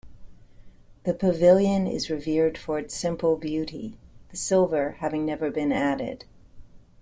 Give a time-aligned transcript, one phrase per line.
[1.03, 6.25] The Pavilion is revered for its simple beauty, the silver having never been added.